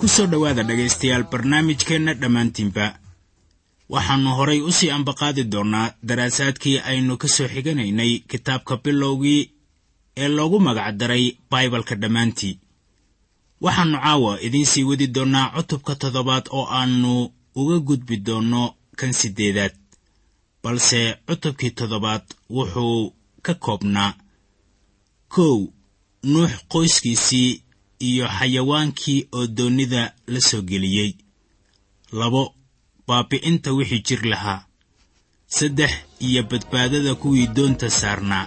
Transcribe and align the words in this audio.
ku 0.00 0.06
soo 0.14 0.26
dhowaada 0.30 0.62
dhegaystayaal 0.68 1.24
barnaamijkeenna 1.32 2.12
dhammaantiinba. 2.20 2.86
Waxaannu 3.94 4.30
horay 4.38 4.60
u 4.60 4.72
sii 4.72 4.90
ambaqaadi 4.96 5.44
doonnaa 5.52 5.92
daraasaadkii 6.08 6.78
aynu 6.90 7.16
ka 7.22 7.28
soo 7.28 7.48
xiganaynay 7.54 8.12
kitaabka 8.30 8.76
bilowgii 8.84 9.50
ee 10.16 10.28
loogu 10.36 10.58
magacdaray 10.60 11.24
baibalka 11.50 11.94
dhammaantii. 12.02 12.58
Waxaannu 13.64 13.98
caawa 14.04 14.40
idiin 14.46 14.66
sii 14.72 14.84
wadi 14.88 15.06
doonnaa 15.16 15.52
cutubka 15.56 15.94
toddobaad 15.96 16.44
oo 16.50 16.66
aannu 16.78 17.12
uga 17.60 17.76
gudbi 17.88 18.16
doonno 18.26 18.62
kan 18.98 19.12
siddeedaad. 19.12 19.74
Balse 20.62 21.00
cutubkii 21.26 21.70
toddobaad 21.70 22.24
wuxuu 22.50 23.12
ka 23.42 23.54
koobnaa. 23.54 24.12
Kow 25.28 25.56
nuux 26.32 26.50
qoyskiisii 26.72 27.62
iyo 28.08 28.26
xayawaankii 28.38 29.20
oo 29.36 29.46
doonnida 29.56 30.02
la 30.32 30.40
soo 30.48 30.62
geliyey. 30.70 31.10
Labo 32.20 32.42
baabi'inta 33.06 33.68
wixii 33.76 34.02
jir 34.06 34.22
lahaa. 34.32 34.60
Saddex 35.56 35.92
iyo 36.26 36.42
badbaadada 36.50 37.12
kuwii 37.20 37.46
doonta 37.56 37.90
saarnaa 38.00 38.46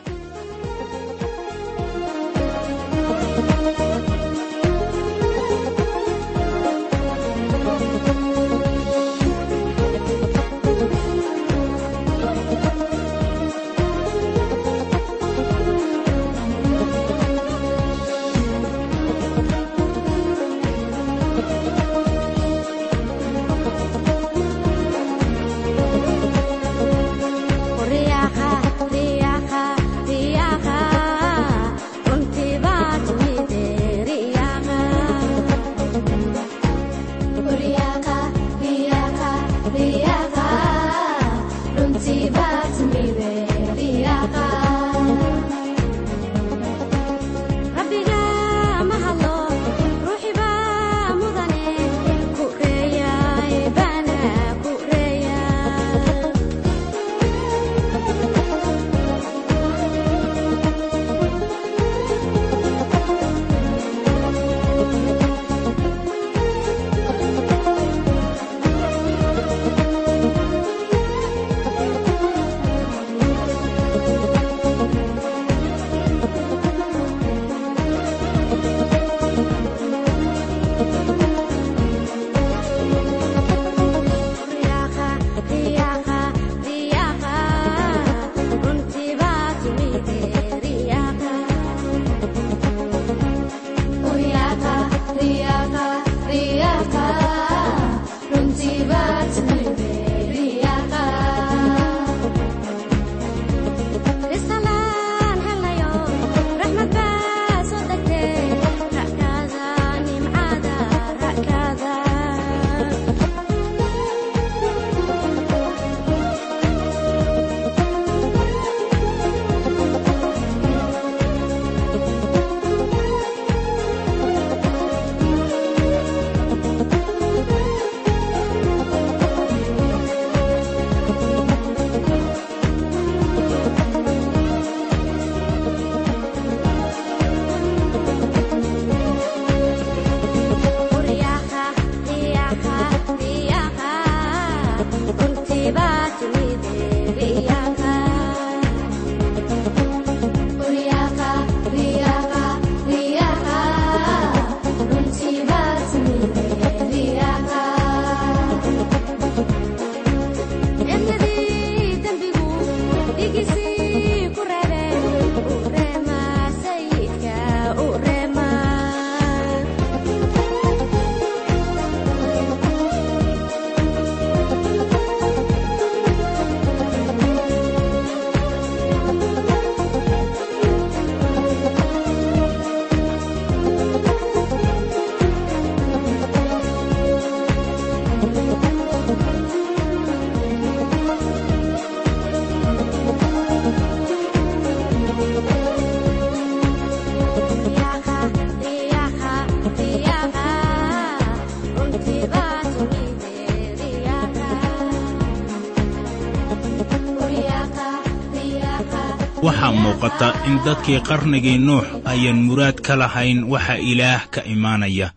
waxaa 209.45 209.72
muuqata 209.81 210.28
in 210.48 210.56
dadkii 210.66 211.00
qarnigii 211.07 211.57
nuux 211.68 211.86
ayaan 212.12 212.39
muraad 212.48 212.78
ka 212.86 212.94
lahayn 213.01 213.39
waxa 213.51 213.75
ilaah 213.92 214.22
ka 214.34 214.42
imaanaya. 214.54 215.07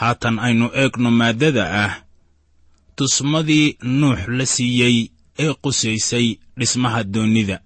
Haatan 0.00 0.36
aynu 0.46 0.66
eegno 0.82 1.10
maaddada 1.10 1.64
ah 1.84 1.92
tusmadii 2.96 3.76
nuux 4.00 4.18
la 4.36 4.44
siiyey 4.54 4.96
ee 5.38 5.52
qusaysay 5.62 6.26
dhismaha 6.58 7.00
doonnida 7.14 7.56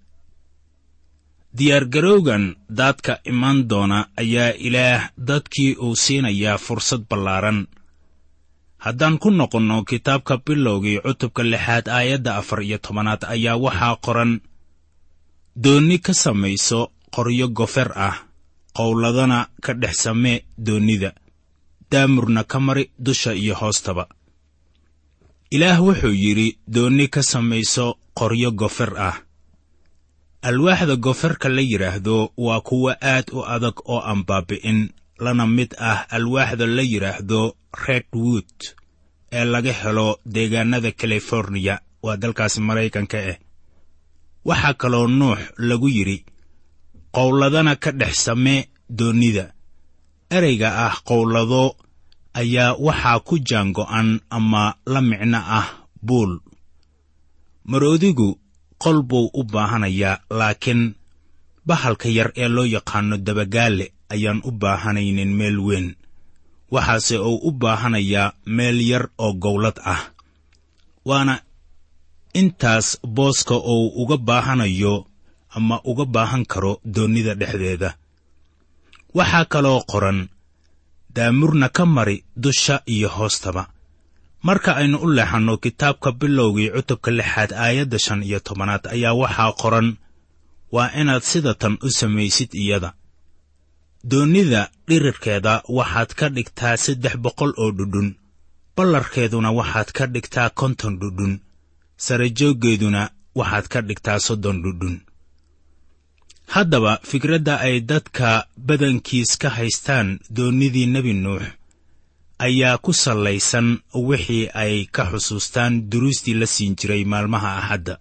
diyaargarowgan 1.59 2.45
daadka 2.79 3.19
imaan 3.31 3.59
doona 3.71 3.99
ayaa 4.23 4.53
ilaah 4.67 5.03
dadkii 5.29 5.73
uu 5.85 5.97
siinayaa 5.97 6.59
fursad 6.59 7.03
ballaaran. 7.11 7.67
Haddaan 8.85 9.19
ku 9.19 9.31
noqonno 9.31 9.85
kitaabka 9.85 10.35
bilowgii 10.47 11.01
cutubka 11.05 11.43
lixaad 11.43 11.87
aayadda 11.89 12.37
afar 12.37 12.61
iyo 12.63 12.79
tobanaad 12.79 13.23
ayaa 13.35 13.57
waxaa 13.57 13.97
qoran 14.05 14.33
doonni 15.57 15.99
ka 15.99 16.15
samayso 16.15 16.91
qoryo 17.15 17.49
gofer 17.49 17.93
ah 17.95 18.17
qowladana 18.77 19.49
ka 19.63 19.75
dhex 19.75 19.97
samee 20.03 20.45
doonnida 20.59 21.15
daamurna 21.91 22.45
ka 22.45 22.61
mari 22.61 22.91
dusha 22.99 23.35
iyo 23.35 23.55
hoostaba. 23.55 24.09
Ilaah 25.51 25.79
wuxuu 25.81 26.13
yidhi 26.13 26.59
doonni 26.67 27.09
ka 27.09 27.23
samayso 27.23 27.99
qoryo 28.19 28.51
gofer 28.51 28.93
ah. 28.99 29.17
Alwaaxda 30.43 30.97
goferka 30.97 31.49
la 31.49 31.63
yidhaahdo 31.63 32.33
waa 32.37 32.61
kuwo 32.61 32.91
aad 33.01 33.31
u 33.33 33.45
adag 33.47 33.81
oo 33.85 34.01
aan 34.05 34.25
baabi'in 34.27 34.91
lana 35.19 35.47
mid 35.47 35.75
ah 35.79 36.05
alwaaxda 36.11 36.67
la 36.67 36.83
yidhaahdo 36.83 37.57
redwood 37.87 38.53
ee 39.33 39.45
laga 39.45 39.73
helo 39.73 40.19
deegaannada 40.27 40.93
californiya 40.93 41.81
waa 42.03 42.17
dalkaasi 42.17 42.61
maraykanka 42.61 43.19
ah 43.19 43.37
waxaa 44.49 44.75
kaloo 44.81 45.07
nuux 45.19 45.39
lagu 45.69 45.89
yidhi 45.97 46.19
qowladana 47.17 47.73
ka 47.83 47.91
dhex 48.01 48.15
samee 48.27 48.61
doonnida 48.99 49.45
ereyga 50.37 50.69
ah 50.87 50.95
qowlado 51.09 51.63
ayaa 52.41 52.77
waxaa 52.87 53.19
ku 53.27 53.35
jaango'an 53.49 54.09
ama 54.37 54.63
la 54.93 55.01
micno 55.01 55.39
ah 55.59 55.69
buul. 56.07 56.33
Maroodigu 57.71 58.29
qol 58.83 58.99
buu 59.09 59.31
u 59.33 59.43
baahanayaa 59.53 60.21
laakiin 60.39 60.83
bahalka 61.67 62.09
yar 62.17 62.31
ee 62.43 62.49
loo 62.57 62.67
yaqaanno 62.75 63.17
dabagaale 63.27 63.87
ayaan 64.15 64.41
u 64.45 64.51
baahanaynin 64.63 65.33
meel 65.39 65.59
weyn. 65.67 65.87
Waxaase 66.75 67.17
uu 67.19 67.39
u 67.49 67.51
baahanayaa 67.63 68.33
meel 68.57 68.79
yar 68.91 69.05
oo 69.25 69.33
gowlad 69.45 69.79
ah 69.95 70.03
waana 71.09 71.35
intaas 72.41 72.87
booska 73.17 73.55
uu 73.75 73.89
uga 74.03 74.17
baahanayo 74.29 75.07
ama 75.57 75.77
uga 75.91 76.05
baahan 76.15 76.45
karo 76.53 76.73
doonnida 76.95 77.35
dhexdeeda. 77.41 77.91
Waxaa 79.17 79.45
kaloo 79.53 79.81
qoran 79.91 80.19
daamurna 81.15 81.69
ka 81.77 81.85
mari 81.87 82.17
dusha 82.43 82.77
iyo 82.95 83.09
hoostaba. 83.17 83.65
Marka 84.47 84.71
aynu 84.81 84.99
u 84.99 85.09
leexanno 85.17 85.55
kitaabka 85.65 86.13
bilowgii 86.21 86.71
cutubka 86.75 87.11
lixaad 87.19 87.51
aayadda 87.65 87.99
shan 88.05 88.23
iyo 88.29 88.39
tobanaad 88.47 88.85
ayaa 88.95 89.15
waxaa 89.23 89.53
qoran 89.63 89.89
waa 90.75 90.91
inaad 91.01 91.23
sidatan 91.23 91.75
u 91.83 91.89
samaysid 91.99 92.51
iyada. 92.63 92.91
Doonnida 94.11 94.63
dhirirkeeda 94.89 95.55
waxaad 95.69 96.11
ka 96.19 96.27
dhigtaa 96.35 96.77
saddex 96.85 97.15
boqol 97.25 97.53
oo 97.63 97.71
dhudhun 97.79 98.09
ballarkeeduna 98.77 99.51
waxaad 99.59 99.89
ka 99.97 100.05
dhigtaa 100.15 100.51
konton 100.61 100.95
dhudhun 101.01 101.35
sarajooggeeduna 101.97 103.11
waxaad 103.35 103.67
ka 103.69 103.81
dhigtaa 103.83 104.19
soddon 104.19 104.63
dhudhun. 104.63 105.01
Haddaba 106.55 106.99
fikradda 107.03 107.55
ay 107.61 107.81
dadka 107.81 108.47
badankiis 108.67 109.37
ka 109.39 109.49
haystaan 109.51 110.19
doonnidii 110.37 110.87
nebi 110.87 111.13
nuux 111.15 111.43
ayaa 112.39 112.79
ku 112.79 112.93
sallaysan 112.93 113.69
wixii 113.95 114.49
ay 114.55 114.87
ka 114.95 115.03
xusuustaan 115.11 115.91
duruustii 115.91 116.35
la 116.35 116.47
siin 116.47 116.77
jiray 116.77 117.05
maalmaha 117.05 117.51
axadda. 117.61 117.95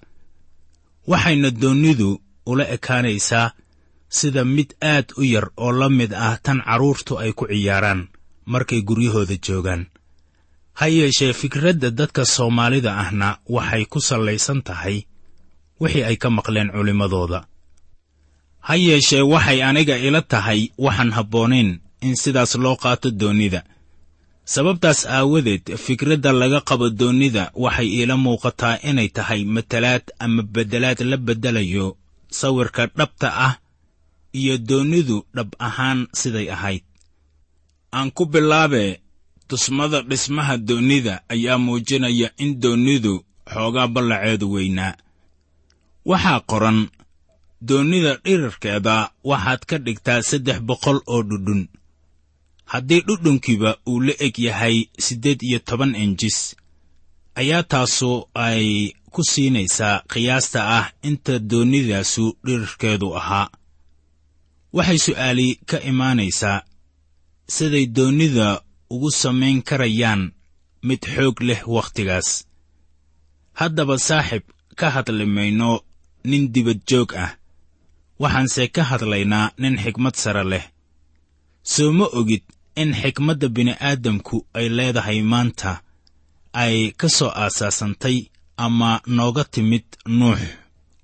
Waxayna 1.08 1.52
doonnidu 1.52 2.22
ula 2.46 2.66
ekaanaysaa 2.76 3.52
sida 4.10 4.46
mid 4.46 4.70
aad 4.82 5.08
u 5.18 5.24
yar 5.24 5.48
oo 5.58 5.72
la 5.72 5.90
mid 5.90 6.14
ah 6.14 6.38
tan 6.44 6.60
carruurtu 6.62 7.20
ay 7.20 7.32
ku 7.34 7.48
ciyaaraan 7.48 8.08
markay 8.46 8.82
guryahooda 8.82 9.36
joogaan 9.46 9.86
ha 10.80 10.86
yeeshee 10.88 11.34
fikradda 11.34 11.90
dadka 12.00 12.26
soomaalida 12.26 12.92
ahna 13.04 13.38
waxay 13.56 13.86
ku 13.86 14.00
sallaysan 14.10 14.62
tahay 14.68 14.98
wixii 15.82 16.04
ay 16.10 16.16
ka 16.22 16.30
maqleen 16.30 16.70
culimmadooda 16.76 17.40
ha 18.68 18.74
yeeshee 18.76 19.22
waxay 19.34 19.60
aniga 19.70 19.96
ila 20.08 20.22
tahay 20.22 20.62
waxaan 20.78 21.12
habboonayn 21.18 21.70
in 22.02 22.16
sidaas 22.16 22.56
loo 22.64 22.76
qaato 22.84 23.12
doonnida 23.22 23.62
sababtaas 24.54 25.06
aawadeed 25.06 25.66
fikradda 25.86 26.32
laga 26.42 26.60
qabo 26.70 26.90
doonnida 26.90 27.52
waxay 27.64 27.88
iila 27.98 28.16
muuqataa 28.18 28.76
inay 28.90 29.10
tahay 29.18 29.42
matalaad 29.56 30.04
ama 30.20 30.42
beddelaad 30.54 31.00
la 31.12 31.18
beddelayo 31.18 31.88
sawirka 32.40 32.84
dhabta 32.98 33.28
ah 33.48 33.54
iyo 34.34 34.58
doonnidu 34.58 35.18
dhab 35.36 35.50
ahaan 35.60 36.08
siday 36.20 36.50
ahayd. 36.56 36.84
Aan 37.94 38.10
ku 38.12 38.26
bilaabe 38.26 39.03
tusmada 39.54 40.02
dhismaha 40.02 40.58
doonnida 40.58 41.22
ayaa 41.30 41.58
muujinaya 41.58 42.30
in 42.38 42.60
doonnidu 42.62 43.14
xoogaa 43.54 43.88
ballaceedu 43.88 44.52
weynaa. 44.54 44.94
Waxaa 46.06 46.40
qoran 46.50 46.80
doonnida 47.68 48.12
dhirarkeeda 48.26 48.96
waxaad 49.30 49.62
ka 49.70 49.78
dhigtaa 49.86 50.22
saddex 50.30 50.60
boqol 50.68 51.00
oo 51.14 51.22
dhudhun. 51.30 51.62
Haddii 52.72 53.02
dhudhunkiiba 53.08 53.72
uu 53.88 54.00
la 54.06 54.14
eg 54.26 54.36
yahay 54.48 54.78
siddeed 55.06 55.40
iyo 55.48 55.60
toban 55.60 55.96
injis 56.04 56.56
ayaa 57.36 57.64
taasu 57.72 58.12
ay 58.34 58.68
ku 59.14 59.22
siinaysaa 59.32 60.02
qiyaasta 60.12 60.60
ah 60.78 60.86
inta 61.10 61.40
doonnidaasu 61.40 62.26
dhirarkeedu 62.46 63.08
ahaa. 63.20 63.48
Waxay 64.74 64.98
su'aali 65.06 65.48
ka 65.70 65.78
imaanaysaa 65.92 66.66
siday 67.56 67.86
doonnida 67.98 68.48
ugu 68.94 69.10
samayn 69.22 69.60
karayaan 69.70 70.22
mid 70.88 71.02
xoog 71.14 71.38
leh 71.48 71.62
wakhtigaas. 71.76 72.30
Haddaba 73.60 73.96
saaxib 74.08 74.44
ka 74.80 74.88
hadli 74.96 75.26
mayno 75.36 75.72
nin 76.30 76.44
dibad 76.54 76.80
joog 76.90 77.12
ah. 77.26 77.32
Waxaanse 78.22 78.64
ka 78.76 78.84
hadlaynaa 78.90 79.48
nin 79.62 79.76
xikmad 79.84 80.16
sare 80.24 80.44
leh. 80.52 80.66
Soo 81.72 81.92
ma 81.98 82.06
ogid 82.20 82.44
in 82.82 82.92
xikmadda 83.02 83.48
bini'aadamku 83.56 84.38
ay 84.58 84.68
leedahay 84.78 85.20
maanta 85.32 85.72
ay 86.64 86.76
ka 87.00 87.08
soo 87.18 87.32
aasaasantay 87.44 88.18
ama 88.66 88.92
nooga 89.18 89.44
timid 89.54 89.88
nuux. 90.20 90.42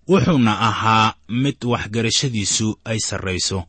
Wuxuuna 0.10 0.54
ahaa 0.70 1.08
mid 1.42 1.58
waxgarashadiisu 1.72 2.68
ay 2.90 3.00
sarrayso. 3.08 3.60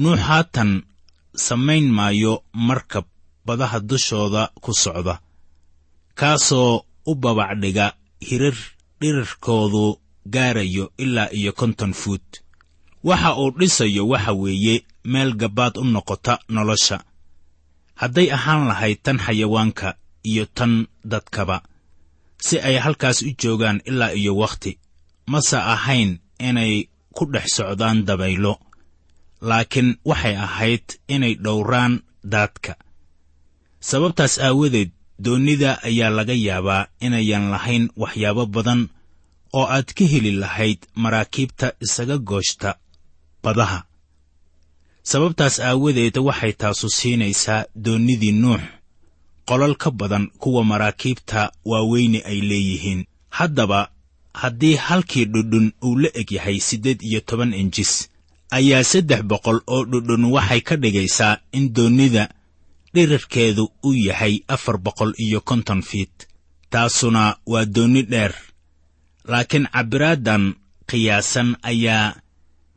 Nuux 0.00 0.20
haatan 0.28 0.70
samayn 1.46 1.86
maayo 1.96 2.34
markab 2.68 3.06
badaha 3.46 3.80
dushooda 3.80 4.42
ku 4.62 4.72
socda 4.82 5.14
kaasoo 6.14 6.84
u 7.06 7.14
babacdhiga 7.14 7.86
hirar 8.20 8.56
dhirarkoodu 9.00 9.98
gaarayo 10.34 10.92
ilaa 10.98 11.28
iyo 11.32 11.52
konton 11.52 11.92
fuut. 11.92 12.28
Waxa 13.04 13.36
uu 13.36 13.50
dhisayo 13.58 14.08
waxa 14.08 14.32
weeye 14.32 14.84
meel 15.04 15.34
gabbaad 15.34 15.76
u 15.78 15.84
noqota 15.84 16.38
nolosha. 16.48 16.98
Hadday 18.00 18.28
ahaan 18.32 18.66
lahayd 18.68 18.98
tan 19.02 19.18
xayawaanka 19.18 19.94
iyo 20.30 20.44
tan 20.46 20.86
dadkaba 21.04 21.62
si 22.38 22.58
ay 22.60 22.76
halkaas 22.84 23.22
u 23.22 23.30
joogaan 23.40 23.82
ilaa 23.84 24.12
iyo 24.20 24.36
wakhti 24.36 24.78
mase 25.26 25.56
ahayn 25.74 26.10
inay 26.38 26.88
ku 27.16 27.24
dhex 27.32 27.46
socdaan 27.56 28.04
dabaylo. 28.06 28.54
Laakiin 29.48 29.98
waxay 30.04 30.36
ahayd 30.36 30.86
inay 31.08 31.34
dhowraan 31.44 32.02
daadka 32.32 32.72
sababtaas 33.90 34.34
aawadeed 34.38 34.90
doonnida 35.24 35.70
ayaa 35.88 36.10
laga 36.18 36.34
yaabaa 36.46 36.86
inayan 37.06 37.44
lahayn 37.54 37.84
waxyaabo 38.02 38.44
badan 38.54 38.80
oo 39.58 39.66
aad 39.76 39.88
ka 39.98 40.04
heli 40.12 40.30
lahayd 40.42 40.78
maraakiibta 41.02 41.66
isaga 41.84 42.16
gooshta 42.18 42.70
badaha. 43.44 43.78
Sababtaas 45.10 45.56
aawadeed 45.60 46.16
waxay 46.28 46.52
taasu 46.60 46.86
siinaysaa 46.98 47.60
doonnidii 47.84 48.32
nuux 48.42 48.62
qolal 49.48 49.74
ka 49.82 49.90
badan 49.90 50.24
kuwa 50.42 50.62
maraakiibta 50.64 51.40
waaweyne 51.70 52.18
ay 52.30 52.40
leeyihiin. 52.50 53.00
Haddaba 53.38 53.80
haddii 54.34 54.74
halkii 54.86 55.24
dhudhun 55.32 55.72
uu 55.84 55.96
la 56.02 56.08
eg 56.20 56.30
yahay 56.32 56.58
siddeed 56.60 57.02
iyo 57.02 57.20
toban 57.20 57.52
injis 57.54 58.08
ayaa 58.50 58.84
saddex 58.84 59.22
boqol 59.30 59.58
oo 59.66 59.84
dhudhun 59.90 60.24
waxay 60.34 60.60
ka 60.60 60.76
dhigaysaa 60.76 61.34
in 61.52 61.72
doonnida 61.74 62.28
dhirarkeedu 62.94 63.64
uu 63.84 63.94
yahay 63.94 64.40
afar 64.48 64.78
boqol 64.78 65.12
iyo 65.18 65.40
konton 65.40 65.82
fiit. 65.82 66.26
Taasuna 66.70 67.36
waa 67.46 67.64
doonni 67.74 68.02
dheer. 68.02 68.34
Laakiin 69.28 69.68
cabbiraaddan 69.72 70.54
qiyaasan 70.90 71.56
ayaa 71.62 72.14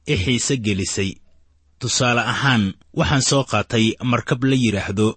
i 0.08 0.16
xiise 0.18 0.58
gelisay. 0.58 1.12
Tusaale 1.80 2.22
ahaan 2.22 2.74
waxaan 2.98 3.22
soo 3.22 3.44
qaatay 3.44 3.86
markab 4.04 4.44
la 4.44 4.56
yidhaahdo 4.56 5.08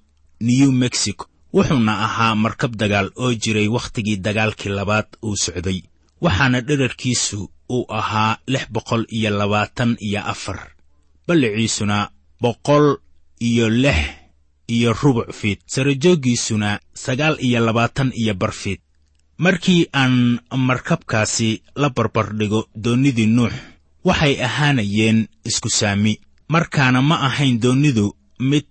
new 0.40 0.70
mexico 0.72 1.24
wuxuuna 1.54 1.92
ahaa 2.06 2.34
markab 2.34 2.76
dagaal 2.76 3.08
oo 3.16 3.32
jiray 3.34 3.68
wakhtigii 3.68 4.16
dagaalkii 4.26 4.72
labaad 4.78 5.06
uu 5.22 5.36
socday 5.36 5.82
waxaana 6.20 6.60
dherarkiisu 6.60 7.50
uu 7.70 7.84
ahaa 7.98 8.38
lix 8.46 8.64
boqol 8.74 9.04
iyo 9.16 9.30
labaatan 9.38 9.96
iyo 10.00 10.20
afar. 10.32 10.58
Balliciisuna 11.26 12.10
boqol 12.40 12.96
iyo 13.40 13.68
lix 13.70 13.98
iyo 14.68 14.92
rubuc 14.92 15.32
fiid. 15.32 15.58
Sarajooggiisuna 15.66 16.80
sagaal 16.94 17.36
iyo 17.40 17.60
labaatan 17.66 18.12
iyo 18.14 18.34
bar 18.34 18.52
fiid. 18.52 18.80
Markii 19.38 19.86
aan 19.92 20.40
markabkaasi 20.56 21.62
la 21.76 21.90
barbardhigo 21.90 22.68
doonnidii 22.84 23.26
nuux 23.26 23.52
waxay 24.04 24.34
ahaanayeen 24.44 25.28
isku 25.44 25.68
saami. 25.70 26.20
Markaana 26.48 27.02
ma 27.02 27.16
ahayn 27.26 27.60
doonnidu 27.62 28.16
mid 28.40 28.70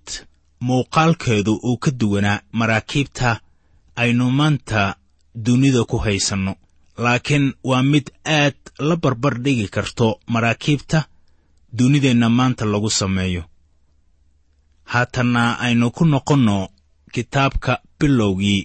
muuqaalkeedu 0.59 1.53
uu 1.63 1.77
ka 1.77 1.91
duwanaa 1.99 2.41
maraakiibta 2.51 3.39
aynu 3.95 4.31
maanta 4.31 4.95
dunida 5.45 5.83
ku 5.85 5.97
haysanno. 5.97 6.55
Laakiin 6.97 7.53
waa 7.63 7.83
mid 7.83 8.09
aad 8.25 8.57
la 8.79 8.95
barbardhigi 8.95 9.67
karto 9.67 10.19
maraakiibta 10.27 11.05
dunideenna 11.77 12.29
maanta 12.29 12.65
lagu 12.65 12.89
sameeyo 12.89 13.43
haatanna 14.91 15.43
aynu 15.65 15.87
ku 15.97 16.03
noqonno 16.13 16.57
kitaabka 17.13 17.73
bilowgii 17.99 18.61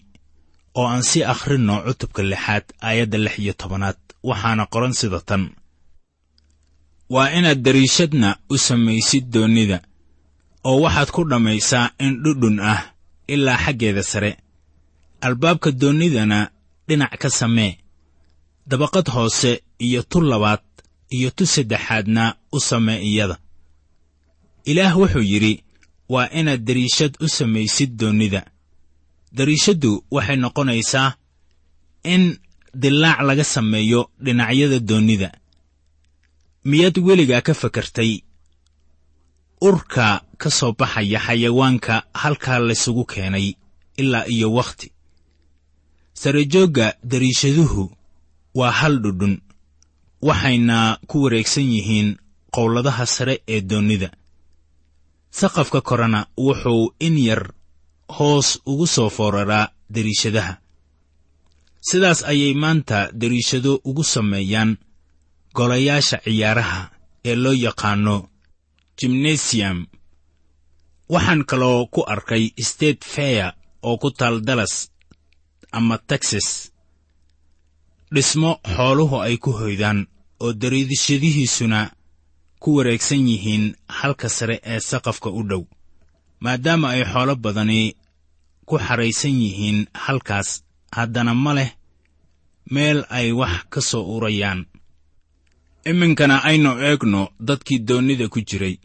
oo 0.79 0.87
aan 0.93 1.03
sii 1.09 1.25
akhrinno 1.33 1.75
cutubka 1.87 2.23
lixaad 2.31 2.65
aayadda 2.87 3.19
lix 3.25 3.35
iyo 3.43 3.53
tobanaad. 3.61 3.99
Waxaana 4.29 4.65
qoran 4.73 4.95
sida 5.01 5.21
tan. 5.29 5.43
Waa 7.15 7.31
inaad 7.39 7.61
dariishadna 7.65 8.29
u 8.51 8.59
samaysid 8.67 9.25
doonnida 9.35 9.79
oo 10.69 10.79
waxaad 10.85 11.11
ku 11.15 11.21
dhammaysaa 11.31 11.87
in 12.05 12.13
dhudhun 12.23 12.59
ah 12.73 12.81
ilaa 13.35 13.59
xaggeeda 13.65 14.03
sare. 14.03 14.33
Albaabka 15.27 15.71
doonnidana 15.81 16.39
dhinac 16.89 17.15
ka 17.23 17.31
samee. 17.31 17.73
Dabaqad 18.69 19.07
hoose 19.15 19.53
iyo 19.87 20.03
tu 20.11 20.19
labaad 20.21 20.63
iyo 21.17 21.31
tu 21.37 21.45
saddexaadna 21.47 22.25
u 22.53 22.59
samee 22.69 23.01
iyada. 23.11 23.37
Ilaah 24.71 24.95
wuxuu 24.99 25.23
yidhi 25.33 25.55
waa 26.09 26.29
inaad 26.39 26.65
dariishad 26.65 27.17
u 27.21 27.29
samaysid 27.29 27.97
doonnida 27.97 28.43
dariishaddu 29.33 30.05
waxay 30.11 30.37
noqonaysaa 30.37 31.15
in 32.05 32.39
dilaac 32.75 33.21
laga 33.29 33.45
sameeyo 33.45 34.11
dhinacyada 34.25 34.79
doonnida 34.81 35.33
miyaad 36.65 36.99
weligaa 36.99 37.41
ka 37.41 37.55
fakartay? 37.55 38.23
Urka 39.61 40.23
ka 40.39 40.51
soo 40.51 40.73
baxaya 40.79 41.19
xayawaanka 41.27 41.95
halkaa 42.15 42.59
laysugu 42.59 43.05
keenay 43.05 43.55
ilaa 43.97 44.27
iyo 44.27 44.53
wakhti. 44.53 44.93
Sarajoogga 46.15 46.95
dariishaduhu 47.05 47.91
waa 48.55 48.71
hal 48.71 48.99
dhudhun 49.03 49.41
waxayna 50.23 50.99
ku 51.07 51.23
wareegsan 51.23 51.67
yihiin 51.75 52.17
qowladaha 52.55 53.07
sare 53.07 53.43
ee 53.49 53.61
doonnida 53.61 54.11
saqafka 55.39 55.81
korena 55.89 56.21
wuxuu 56.45 56.85
in 57.07 57.17
yar 57.29 57.43
hoos 58.17 58.49
ugu 58.71 58.87
soo 58.95 59.11
fooraraa 59.17 59.67
dariishadaha. 59.95 60.55
Sidaas 61.89 62.21
ayay 62.31 62.55
maanta 62.63 62.99
dariishado 63.21 63.73
ugu 63.89 64.05
sameeyaan 64.15 64.71
golayaasha 65.57 66.17
ciyaaraha 66.25 66.81
ee 67.29 67.37
loo 67.43 67.53
yaqaanno 67.67 68.17
jimnesiyam 68.99 69.79
waxaan 71.13 71.43
kaloo 71.51 71.81
ku 71.95 72.01
arkay 72.15 72.45
state 72.71 73.03
feya 73.15 73.47
oo 73.89 73.97
ku 74.03 74.09
taal 74.19 74.37
dallas 74.47 74.75
ama 75.79 75.97
texas. 76.11 76.49
Dhismo 78.15 78.51
xooluhu 78.77 79.17
ay 79.27 79.37
ku 79.45 79.51
hoydaan 79.61 79.99
oo 80.43 80.53
dariishadihiisuna 80.61 81.81
ku 82.63 82.69
wareegsan 82.77 83.23
yihiin 83.31 83.65
halka 83.99 84.29
sare 84.37 84.57
ee 84.73 84.81
saqafka 84.91 85.29
u 85.31 85.43
dhow 85.51 85.63
maadaama 86.45 86.87
ay 86.95 87.03
xoolo 87.13 87.35
badani 87.45 87.81
ku 88.69 88.75
xaraysan 88.87 89.35
yihiin 89.45 89.79
halkaas. 90.05 90.51
Haddana 90.97 91.33
ma 91.45 91.53
leh 91.59 91.71
meel 92.75 92.99
ay 93.19 93.29
wax 93.41 93.55
ka 93.73 93.81
soo 93.91 94.05
urayaan. 94.17 94.61
Iminkana 95.91 96.37
aynu 96.49 96.71
eegno 96.89 97.23
dadkii 97.49 97.79
doonnida 97.89 98.27
ku 98.33 98.41
jiray. 98.49 98.77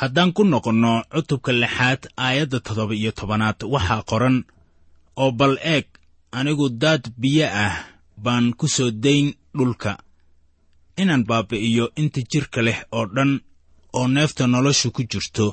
Haddaan 0.00 0.30
ku 0.36 0.42
noqonno 0.52 0.92
cutubka 1.12 1.52
lixaad 1.62 2.02
aayadda 2.24 2.58
toddoba 2.66 2.94
iyo 3.00 3.10
tobanaad 3.18 3.58
waxaa 3.74 4.02
qoran 4.10 4.36
oo 5.22 5.30
bal 5.38 5.54
eeg 5.74 5.86
anigu 6.38 6.66
daad 6.82 7.04
biyo 7.20 7.46
ah 7.64 7.74
baan 8.24 8.46
ku 8.58 8.66
soo 8.76 8.90
dayn 9.04 9.26
dhulka 9.56 9.92
inaan 11.00 11.24
baabbi'iyo 11.28 11.84
inta 12.00 12.20
jidhka 12.30 12.60
leh 12.66 12.78
oo 12.96 13.06
dhan 13.14 13.32
oo 13.98 14.06
neefta 14.14 14.46
noloshu 14.46 14.90
ku 14.96 15.02
jirto. 15.10 15.46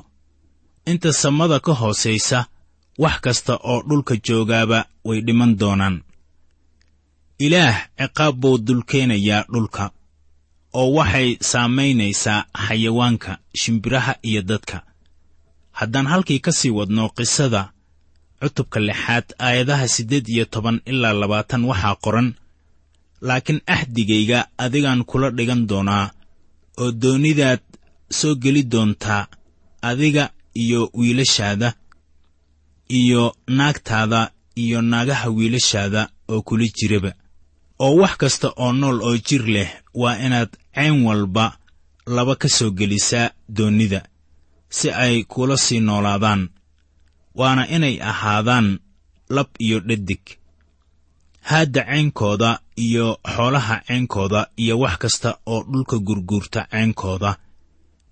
Inta 0.90 1.12
samada 1.12 1.60
ka 1.60 1.72
hoosaysa 1.80 2.38
wax 3.02 3.16
kasta 3.24 3.54
oo 3.70 3.78
dhulka 3.88 4.14
joogaaba 4.26 4.78
way 5.04 5.20
dhiman 5.26 5.52
doonaan. 5.60 5.96
Ilaah 7.38 7.76
ciqaab 7.98 8.34
buu 8.40 8.58
dulkeenayaa 8.66 9.44
dhulka 9.52 9.84
oo 10.80 10.88
waxay 10.98 11.28
saamaynaysaa 11.50 12.40
xayawaanka 12.66 13.32
shimbiraha 13.60 14.14
iyo 14.28 14.42
dadka. 14.50 14.78
Haddaan 15.78 16.06
halkii 16.12 16.40
ka 16.44 16.52
sii 16.58 16.70
wadno 16.78 17.04
qisada 17.16 17.62
cutubka 18.40 18.80
lixaad 18.80 19.24
aayadaha 19.46 19.86
siddeed 19.94 20.26
iyo 20.28 20.44
toban 20.44 20.80
ilaa 20.90 21.12
labaatan 21.20 21.62
waxaa 21.70 21.96
qoran 22.04 22.28
laakiin 23.26 23.60
axdigayga 23.74 24.38
adigaan 24.64 25.04
kula 25.10 25.28
dhigan 25.36 25.62
doonaa 25.70 26.06
oo 26.82 26.90
doonidaad 27.02 27.60
soo 28.18 28.34
geli 28.42 28.62
doontaa 28.72 29.22
adiga 29.88 30.24
iyo 30.62 30.80
wiilashaada 30.98 31.68
iyo 32.88 33.22
naagtaada 33.56 34.30
iyo 34.62 34.78
naagaha 34.82 35.28
wiilashaada 35.36 36.02
oo 36.32 36.42
kula 36.42 36.66
jiraba. 36.76 37.12
Oo 37.84 37.94
wax 38.02 38.14
kasta 38.20 38.48
oo 38.62 38.72
nool 38.72 38.98
oo 39.08 39.16
jir 39.26 39.44
leh 39.54 39.70
waa 39.94 40.16
inaad 40.26 40.50
cayn 40.74 40.96
walba 41.06 41.46
laba 42.06 42.34
ka 42.36 42.48
soo 42.48 42.70
gelisaa 42.78 43.30
doonnida 43.48 44.00
si 44.76 44.90
ay 44.90 45.24
kula 45.24 45.56
sii 45.56 45.80
noolaadaan 45.80 46.42
waana 47.34 47.62
inay 47.76 47.96
ahaadaan 48.10 48.78
lab 49.36 49.48
iyo 49.58 49.78
dhadig 49.80 50.24
haadda 51.48 51.84
ceynkooda 51.84 52.60
iyo 52.76 53.18
xoolaha 53.34 53.76
ceynkooda 53.86 54.46
iyo 54.56 54.78
wax 54.78 54.98
kasta 54.98 55.38
oo 55.46 55.62
dhulka 55.70 55.98
gurguurta 55.98 56.66
ceynkooda 56.70 57.36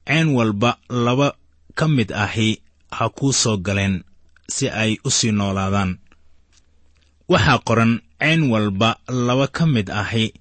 ceyn 0.06 0.28
walba 0.36 0.70
laba 0.88 1.28
ka 1.74 1.88
mid 1.88 2.12
ahi 2.12 2.62
ha 2.90 3.08
kuu 3.08 3.32
soo 3.32 3.56
galeen 3.56 4.04
si 4.48 4.68
ay 4.68 4.96
u 5.04 5.10
sii 5.10 5.32
noolaadaan. 5.32 5.98
Waxaa 7.28 7.58
qoran 7.68 7.92
ceyn 8.20 8.42
walba 8.52 8.96
laba 9.08 9.46
ka 9.56 9.66
mid 9.66 9.88
ahi 9.90 10.32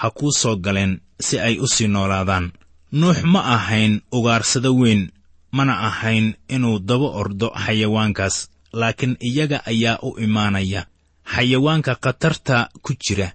ha 0.00 0.10
kuu 0.10 0.32
soo 0.40 0.56
galeen 0.56 1.00
si 1.20 1.38
ay 1.40 1.58
u 1.58 1.66
sii 1.66 1.88
noolaadaan. 1.88 2.52
Nuux 2.92 3.18
ma 3.32 3.40
ahayn 3.56 4.00
ugaarsado 4.12 4.70
weyn 4.80 5.10
mana 5.56 5.74
ahayn 5.88 6.34
inuu 6.48 6.78
daba 6.78 7.08
ordo 7.20 7.48
xayawaankaas 7.64 8.36
laakiin 8.72 9.16
iyaga 9.28 9.58
ayaa 9.66 9.98
u 10.02 10.10
imaanaya 10.24 10.86
xayawaanka 11.32 11.92
khatarta 12.04 12.56
ku 12.84 12.92
jira 13.02 13.28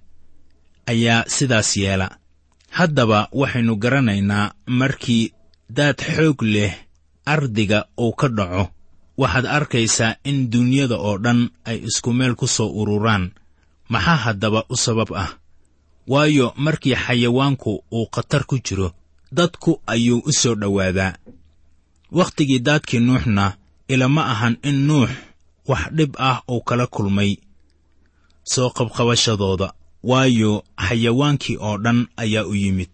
ayaa 0.91 1.25
sidaas 1.35 1.77
yeela. 1.77 2.07
Haddaba 2.77 3.29
waxaynu 3.31 3.75
garanaynaa 3.83 4.53
markii 4.79 5.33
daad 5.69 5.97
xoog 6.15 6.41
leh 6.53 6.73
ardiga 7.25 7.79
uu 8.03 8.13
ka 8.19 8.27
dhaco 8.37 8.63
waxaad 9.17 9.45
arkaysaa 9.57 10.17
in 10.29 10.49
duunyada 10.51 10.97
oo 10.97 11.17
dhan 11.23 11.39
ay 11.69 11.77
isku 11.89 12.09
meel 12.13 12.35
ku 12.35 12.47
soo 12.47 12.69
ururaan. 12.81 13.31
Maxaa 13.89 14.15
haddaba 14.25 14.65
u 14.69 14.75
sabab 14.75 15.09
ah? 15.23 15.29
Waayo 16.07 16.53
markii 16.65 16.95
xayawaanku 16.95 17.71
uu 17.91 18.05
khatar 18.13 18.43
ku 18.49 18.55
jiro 18.65 18.89
dadku 19.31 19.81
ayuu 19.87 20.19
u 20.25 20.31
soo 20.33 20.55
dhowaadaa 20.55 21.13
wakhtigii 22.11 22.59
daadkii 22.59 22.99
nuuxna 22.99 23.57
ilama 23.87 24.25
ahan 24.33 24.57
in 24.63 24.77
nuux 24.87 25.09
wax 25.69 25.83
dhib 25.97 26.11
ah 26.19 26.41
uu 26.51 26.61
kala 26.61 26.87
kulmay 26.87 27.37
soo 28.51 28.69
qabqabashadooda 28.77 29.67
waayo 30.09 30.51
xayawaankii 30.87 31.57
oo 31.67 31.77
dhan 31.83 31.99
ayaa 32.23 32.45
u 32.45 32.55
yimid. 32.55 32.93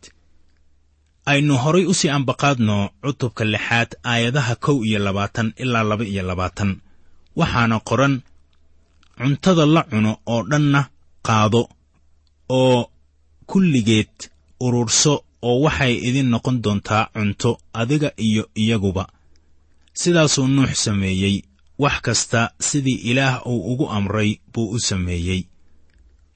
Aynu 1.26 1.54
horay 1.64 1.86
u 1.86 1.94
sii 1.94 2.10
ambaqaadno 2.18 2.78
cutubka 3.04 3.44
lixaad 3.54 3.90
aayadaha 4.12 4.56
kow 4.56 4.78
iyo 4.88 5.00
labaatan 5.06 5.54
ilaa 5.64 5.84
laba 5.90 6.04
iyo 6.06 6.24
labaatan. 6.30 6.72
Waxaana 7.40 7.78
qoran 7.90 8.16
cuntada 9.18 9.66
la 9.76 9.82
cuno 9.90 10.12
oo 10.34 10.42
dhanna 10.50 10.82
qaado 11.28 11.62
oo 12.50 12.80
kulligeed 13.50 14.14
ururso 14.66 15.14
oo 15.48 15.58
waxay 15.66 15.94
idin 16.08 16.28
noqon 16.34 16.58
doontaa 16.64 17.04
cunto 17.14 17.52
adiga 17.74 18.10
iyo 18.28 18.44
iyaguba. 18.62 19.04
Sidaasuu 20.00 20.48
nuux 20.56 20.72
sameeyey 20.84 21.36
wax 21.80 22.02
kasta 22.02 22.52
sidii 22.60 23.02
ilaah 23.12 23.48
uu 23.48 23.74
ugu 23.74 23.90
amray 23.90 24.32
buu 24.54 24.70
u 24.76 24.80
sameeyey. 24.80 25.44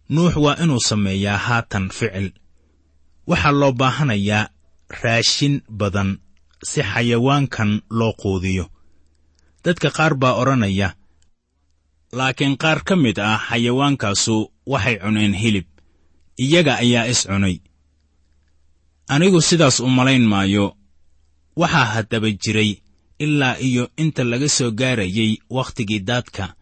Nuux 0.10 0.36
waa 0.36 0.56
inuu 0.64 0.80
sameeyaa 0.80 1.38
haatan 1.38 1.90
ficil. 1.90 2.32
Waxaa 3.28 3.52
loo 3.52 3.72
baahanayaa 3.72 4.50
raashin 5.02 5.62
badan 5.80 6.18
si 6.64 6.82
xayawaankan 6.84 7.82
loo 7.90 8.14
quudiyo. 8.22 8.66
Dadka 9.66 9.90
qaar 9.98 10.14
baa 10.16 10.34
odhanaya 10.42 10.96
laakiin 12.18 12.58
qaar 12.58 12.84
ka 12.88 12.96
mid 12.96 13.18
ah 13.20 13.40
xayawaankaasu 13.50 14.36
waxay 14.72 14.96
cuneen 15.04 15.34
hilib. 15.34 15.68
Iyaga 16.40 16.74
ayaa 16.84 17.06
is 17.12 17.22
cunay. 17.28 17.58
Anigu 19.08 19.42
sidaas 19.42 19.80
u 19.80 19.88
malayn 19.98 20.26
maayo 20.32 20.66
waxaa 21.56 21.86
haddaba 21.94 22.30
jiray 22.32 22.83
ilaa 23.20 23.58
iyo 23.60 23.90
inta 23.98 24.24
laga 24.24 24.50
soo 24.50 24.72
gaarayay 24.72 25.38
wakhtigii 25.50 26.00
daadka 26.00 26.54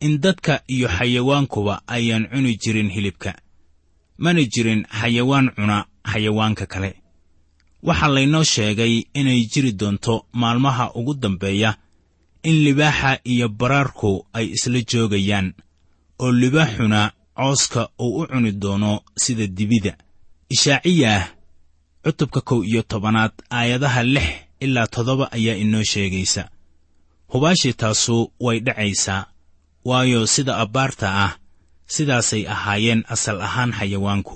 in 0.00 0.20
dadka 0.20 0.62
iyo 0.68 0.88
xayawaankuba 0.88 1.82
ayaan 1.86 2.28
cuni 2.32 2.56
jirin 2.56 2.90
hilibka 2.90 3.34
mana 4.18 4.44
jirin 4.44 4.84
xayawaan 5.00 5.50
cuna 5.56 5.86
xayawaanka 6.12 6.66
kale. 6.66 6.90
Waxaa 7.82 8.08
laynoo 8.08 8.44
sheegay 8.44 9.02
inay 9.14 9.44
jiri 9.52 9.72
doonto 9.72 10.26
maalmaha 10.32 10.92
ugu 10.94 11.14
dambeeya 11.14 11.76
in 12.42 12.56
libaaxa 12.64 13.18
iyo 13.24 13.48
baraarku 13.48 14.26
ay 14.32 14.46
isla 14.56 14.80
joogayaan 14.90 15.54
oo 16.18 16.32
libaaxuna 16.32 17.12
cooska 17.36 17.88
uu 17.98 18.20
u 18.22 18.26
cuni 18.26 18.52
doono 18.52 19.00
sida 19.16 19.46
dibida. 19.46 19.96
Ishaaciyah 20.48 21.28
cutubka 22.04 22.40
kow 22.40 22.64
iyo 22.64 22.82
tobanaad 22.82 23.32
aayadaha 23.50 24.02
lix 24.02 24.28
ilaa 24.64 24.86
toddoba 24.94 25.26
ayaa 25.36 25.56
inoo 25.64 25.82
sheegaysa. 25.92 26.42
Hubaashii 27.32 27.72
taasu 27.72 28.32
way 28.40 28.58
dhacaysaa 28.66 29.26
waayo 29.88 30.20
sida 30.26 30.56
abbaarta 30.64 31.06
ah 31.24 31.32
sidaasay 31.94 32.42
ahaayeen 32.54 33.02
asal 33.14 33.38
ahaan 33.46 33.72
xayawaanku. 33.78 34.34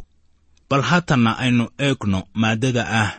Bal 0.71 0.83
haatanna 0.91 1.31
aynu 1.45 1.65
eegno 1.87 2.21
maaddada 2.43 2.85
ah 3.03 3.11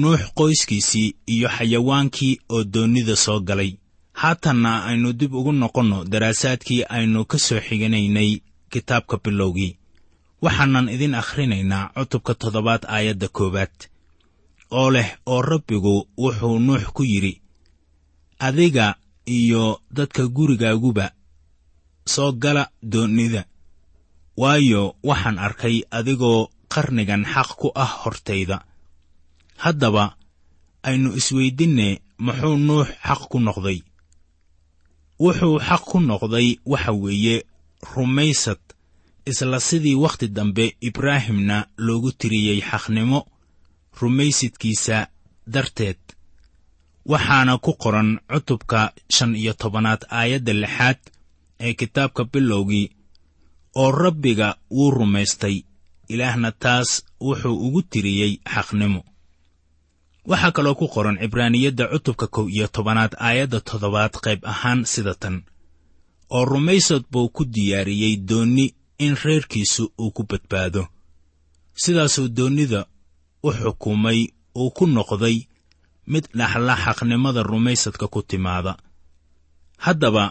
nuux 0.00 0.20
qoyskiisii 0.38 1.08
iyo 1.34 1.48
xayawaankii 1.56 2.32
oo 2.54 2.64
doonnida 2.64 3.16
soo 3.24 3.40
galay. 3.48 3.72
Haatanna 4.20 4.72
aynu 4.88 5.08
dib 5.12 5.34
ugu 5.34 5.52
noqonno 5.52 5.98
daraasaadkii 6.12 6.82
aynu 6.96 7.24
ka 7.30 7.38
soo 7.46 7.60
xiganaynay 7.66 8.30
kitaabka 8.72 9.16
bilowgii. 9.24 9.72
Waxaanan 10.42 10.88
idin 10.94 11.14
akhrinaynaa 11.14 11.84
cutubka 11.94 12.32
toddobaad 12.40 12.82
aayadda 12.94 13.28
koowaad 13.36 13.74
oo 14.70 14.90
leh 14.90 15.08
oo 15.26 15.42
rabbigu 15.42 15.94
wuxuu 16.22 16.58
nuux 16.66 16.84
ku 16.96 17.02
yidhi 17.04 17.40
adiga 18.38 18.86
iyo 19.26 19.80
dadka 19.96 20.22
gurigaaguba 20.36 21.06
soo 22.12 22.32
gala 22.42 22.64
doonnida 22.82 23.42
waayo 24.36 24.82
waxaan 25.08 25.38
arkay 25.46 25.76
adigoo 25.98 26.48
qarnigan 26.72 27.24
xaq 27.32 27.50
ku 27.60 27.68
ah 27.74 27.92
hortayda. 28.02 28.58
Haddaba 29.64 30.04
aynu 30.88 31.08
isweydinne 31.20 31.88
muxuu 32.24 32.56
nuux 32.68 32.88
xaq 33.06 33.20
ku 33.30 33.38
noqday? 33.46 33.78
Wuxuu 35.22 35.56
xaq 35.68 35.82
ku 35.90 35.98
noqday 36.00 36.48
waxa 36.72 36.92
weeye 37.02 37.36
rumaysad 37.92 38.60
isla 39.30 39.58
sidii 39.68 39.94
wakhti 40.04 40.26
dambe 40.36 40.64
ibraahimna 40.88 41.56
loogu 41.76 42.10
tiriyey 42.12 42.60
xaqnimo 42.70 43.20
rumaysidkiisa 43.98 45.06
darteed. 45.52 45.98
Waxaana 47.10 47.58
ku 47.58 47.72
qoran 47.82 48.10
cutubka 48.30 48.92
shan 49.14 49.32
iyo 49.36 49.52
tobanaad 49.52 50.02
aayadda 50.10 50.52
lixaad 50.62 50.98
ee 51.60 51.72
kitaabka 51.74 52.24
bilowgii 52.32 52.86
oo 53.82 53.90
rabbiga 54.02 54.48
wuu 54.70 54.90
rumaystay 54.90 55.56
ilaahna 56.08 56.50
taas 56.52 56.88
wuxuu 57.20 57.56
ugu 57.66 57.82
tiriyey 57.82 58.32
xaqnimo. 58.54 59.00
Waxaa 60.30 60.52
kaloo 60.56 60.74
ku 60.80 60.86
qoran 60.94 61.16
cibraaniyadda 61.22 61.84
cutubka 61.92 62.26
kow 62.34 62.46
iyo 62.48 62.66
tobanaad 62.74 63.12
aayadda 63.26 63.58
toddobaad 63.68 64.14
qayb 64.24 64.40
ahaan 64.52 64.80
sida 64.92 65.14
tan 65.22 65.36
oo 66.36 66.44
rumaysad 66.52 67.04
buu 67.12 67.28
ku 67.36 67.42
diyaariyey 67.54 68.14
doonni 68.28 68.66
in 69.04 69.14
reerkiisu 69.24 69.84
uu 70.02 70.10
ku 70.16 70.22
badbaado. 70.30 70.82
Sidaasuu 71.82 72.28
doonnida 72.36 72.80
u 73.42 73.52
xukumay 73.58 74.20
uu 74.60 74.70
ku 74.76 74.84
noqday 74.86 75.36
mid 76.12 76.24
dhaxla 76.38 76.74
xaqnimada 76.84 77.42
rumaysadka 77.50 78.06
ku 78.14 78.20
timaada. 78.22 78.72
Haddaba 79.84 80.24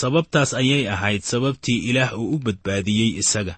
sababtaas 0.00 0.50
ayay 0.60 0.82
ahayd 0.94 1.22
sababtii 1.30 1.78
ilaah 1.90 2.10
uu 2.18 2.34
u 2.34 2.38
badbaadiyey 2.44 3.10
isaga. 3.22 3.54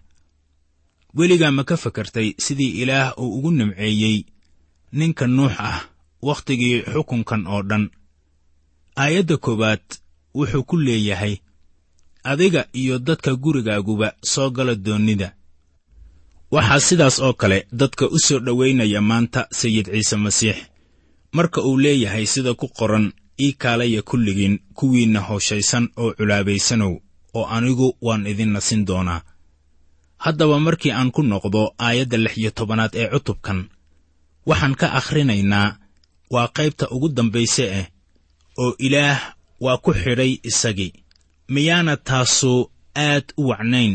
Weligaa 1.16 1.50
ma 1.56 1.64
ka 1.68 1.76
fakartay 1.76 2.28
sidii 2.44 2.72
ilaah 2.82 3.08
uu 3.22 3.30
ugu 3.38 3.50
nimceeyey 3.50 4.16
ninka 4.98 5.26
nuux 5.26 5.52
ah 5.58 5.80
wakhtigii 6.26 6.82
xukunkan 6.92 7.42
oo 7.46 7.62
dhan. 7.68 7.84
Aayadda 9.02 9.36
koowaad 9.44 9.84
wuxuu 10.34 10.62
ku 10.68 10.76
leeyahay 10.76 11.34
adiga 12.30 12.62
iyo 12.80 12.98
dadka 12.98 13.34
gurigaaguba 13.42 14.08
soo 14.32 14.50
gala 14.50 14.74
doonnida 14.74 15.28
waxaa 16.54 16.80
sidaas 16.88 17.16
oo 17.26 17.32
kale 17.40 17.58
dadka 17.80 18.04
u 18.06 18.18
soo 18.26 18.38
dhowaynaya 18.46 19.00
maanta 19.10 19.40
sayid 19.58 19.86
ciise 19.92 20.16
masiix. 20.16 20.56
Marka 21.36 21.60
uu 21.62 21.78
leeyahay 21.84 22.26
sida 22.26 22.54
ku 22.60 22.66
qoran 22.78 23.06
ii 23.44 23.52
kaalaya 23.62 24.02
kulligiin 24.02 24.56
kuwiinna 24.76 25.20
howshaysan 25.28 25.84
oo 26.02 26.10
culaabaysanow 26.18 26.94
oo 27.38 27.44
anigu 27.56 27.88
waan 28.06 28.26
idin 28.26 28.52
nasin 28.52 28.84
doonaa. 28.88 29.20
Haddaba 30.24 30.56
markii 30.66 30.92
aan 30.92 31.10
ku 31.14 31.22
noqdo 31.22 31.62
aayadda 31.78 32.16
lix 32.24 32.34
iyo 32.38 32.50
tobanaad 32.50 32.92
ee 33.00 33.08
cutubkan 33.12 33.60
waxaan 34.48 34.74
ka 34.80 34.86
akhrinaynaa 34.98 35.76
waa 36.34 36.48
qaybta 36.56 36.84
ugu 36.94 37.08
dambayse 37.16 37.64
ah 37.80 37.86
oo 38.62 38.74
ilaah 38.86 39.20
waa 39.64 39.78
ku 39.84 39.90
xidhay 40.02 40.32
isagii. 40.50 40.92
Miyaana 41.48 41.96
taasu 41.96 42.70
aad 42.96 43.24
u 43.36 43.48
wacnayn? 43.48 43.94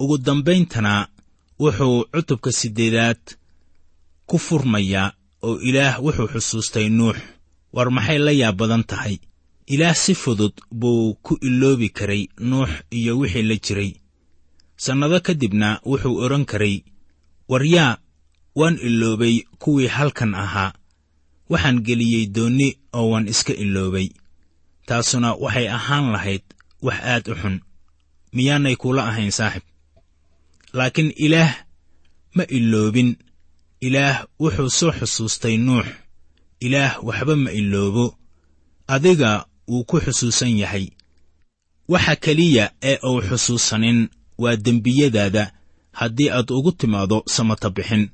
Ugu 0.00 0.18
dambayntana 0.18 1.08
wuxuu 1.58 2.04
cutubka 2.12 2.50
siddeedaad 2.52 3.22
ku 4.28 4.36
furmayaa 4.38 5.12
oo 5.46 5.58
ilaah 5.68 5.94
wuxuu 6.04 6.28
xusuustay 6.32 6.88
nuux. 6.98 7.16
War 7.72 7.90
maxay 7.96 8.18
la 8.18 8.32
yaab 8.32 8.56
badan 8.56 8.84
tahay? 8.90 9.18
Ilaah 9.66 9.94
si 9.94 10.14
fudud 10.14 10.52
buu 10.80 11.14
ku 11.24 11.32
iloobi 11.48 11.88
karay 11.98 12.22
nuux 12.50 12.70
iyo 12.90 13.18
wixii 13.18 13.42
la 13.42 13.56
jiray. 13.64 13.90
Sannado 14.76 15.20
ka 15.26 15.34
dibna 15.34 15.80
wuxuu 15.84 16.16
odhan 16.24 16.44
karay 16.50 16.76
war 17.48 17.64
yaa 17.74 17.98
waan 18.58 18.76
iloobay 18.88 19.36
kuwii 19.58 19.86
halkan 19.96 20.34
ahaa. 20.34 20.72
Waxaan 21.50 21.80
geliyey 21.86 22.26
doonni 22.26 22.68
oo 22.92 23.10
waan 23.10 23.28
iska 23.28 23.52
iloobay 23.64 24.08
taasuna 24.86 25.34
waxay 25.34 25.68
ahaan 25.68 26.06
lahayd 26.12 26.42
wax 26.82 26.98
aad 27.12 27.28
u 27.28 27.34
xun. 27.34 27.56
Miyaanay 28.32 28.76
kula 28.76 29.02
ahayn 29.08 29.30
saaxib 29.30 29.62
laakiin 30.72 31.12
ilaah 31.16 31.54
ma 32.34 32.44
iloobin. 32.48 33.16
Ilaah 33.80 34.26
wuxuu 34.40 34.70
soo 34.70 34.92
xusuustay 34.92 35.56
nuux. 35.56 35.86
Ilaah 36.60 37.04
waxba 37.06 37.36
ma 37.36 37.50
iloobo. 37.50 38.16
Adiga 38.88 39.46
wuu 39.68 39.84
ku 39.84 40.00
xusuusan 40.00 40.58
yahay. 40.58 40.86
Waxa 41.88 42.16
keliya 42.16 42.72
ee 42.82 42.98
uu 43.08 43.20
xusuusanin 43.28 44.08
waa 44.38 44.56
dembiyadaada. 44.56 45.52
Haddii 45.92 46.30
aad 46.30 46.50
ugu 46.50 46.72
timaado 46.72 47.22
samata 47.26 47.70
bixin 47.70 48.10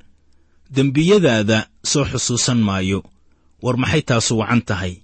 dembiyadaada 0.71 1.69
soo 1.85 2.05
xusuusan 2.05 2.59
maayo. 2.59 3.03
War 3.63 3.77
maxay 3.77 4.03
taasu 4.03 4.39
wacan 4.39 4.63
tahay? 4.63 4.95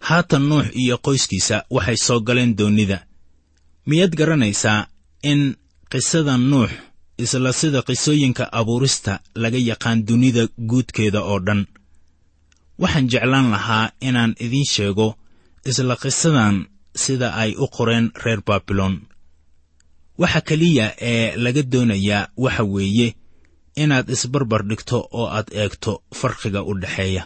Haatan 0.00 0.42
nuux 0.48 0.66
iyo 0.82 0.98
qoyskiisa 0.98 1.64
waxay 1.70 1.96
soo 1.96 2.20
galeen 2.20 2.56
doonnida 2.56 3.06
miyaad 3.86 4.14
garanaysaa 4.16 4.86
in 5.22 5.56
qisada 5.92 6.34
nuux 6.50 6.70
isla 7.24 7.52
sida 7.52 7.80
qisooyinka 7.88 8.44
abuurista 8.58 9.20
laga 9.42 9.58
yaqaan 9.70 9.98
dunida 10.08 10.42
guudkeeda 10.70 11.20
oo 11.30 11.38
dhan. 11.46 11.66
Waxaan 12.82 13.08
jeclaan 13.12 13.50
lahaa 13.54 13.90
inaan 14.08 14.32
idiin 14.44 14.66
sheego 14.74 15.08
isla 15.70 15.94
qisadan 16.02 16.56
sida 17.04 17.28
ay 17.42 17.50
u 17.58 17.66
qoreen 17.76 18.06
reer 18.24 18.40
baabilon. 18.46 18.94
Waxa 20.20 20.40
keliya 20.48 20.86
ee 21.10 21.36
laga 21.44 21.62
doonayaa 21.72 22.28
waxa 22.44 22.64
weeye 22.74 23.08
inaad 23.82 24.08
isbarbar 24.14 24.62
dhigto 24.68 24.98
oo 25.18 25.26
aad 25.36 25.48
eegto 25.62 25.92
farqiga 26.18 26.60
u 26.62 26.72
dhexeeya 26.82 27.22